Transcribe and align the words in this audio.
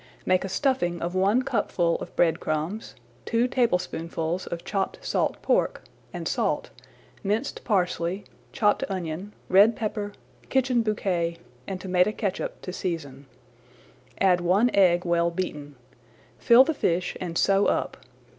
Make 0.25 0.43
a 0.43 0.49
stuffing 0.49 0.99
of 0.99 1.13
one 1.13 1.43
cupful 1.43 1.95
of 1.97 2.15
bread 2.15 2.39
crumbs, 2.39 2.95
two 3.23 3.47
tablespoonfuls 3.47 4.47
of 4.47 4.63
chopped 4.65 4.97
salt 5.05 5.39
pork, 5.43 5.83
and 6.11 6.27
salt, 6.27 6.71
[Page 6.73 7.17
70] 7.17 7.27
minced 7.27 7.63
parsley, 7.63 8.23
chopped 8.51 8.83
onion, 8.89 9.31
red 9.47 9.75
pepper, 9.75 10.13
kitchen 10.49 10.81
bouquet, 10.81 11.37
and 11.67 11.79
tomato 11.79 12.11
catsup 12.11 12.63
to 12.63 12.73
season. 12.73 13.27
Add 14.19 14.41
one 14.41 14.71
egg 14.73 15.05
well 15.05 15.29
beaten. 15.29 15.75
Fill 16.39 16.63
the 16.63 16.73
fish 16.73 17.15
and 17.21 17.37
sew 17.37 17.67
up. 17.67 17.95